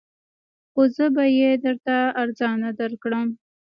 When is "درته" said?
1.63-1.97